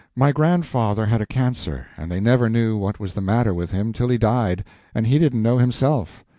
My 0.15 0.31
grandfather 0.31 1.05
had 1.05 1.21
a 1.21 1.27
cancer, 1.27 1.85
and 1.95 2.09
they 2.09 2.19
never 2.19 2.49
knew 2.49 2.75
what 2.75 2.99
was 2.99 3.13
the 3.13 3.21
matter 3.21 3.53
with 3.53 3.69
him 3.69 3.93
till 3.93 4.07
he 4.09 4.17
died, 4.17 4.63
and 4.95 5.05
he 5.05 5.19
didn't 5.19 5.43
know 5.43 5.59
himself. 5.59 6.23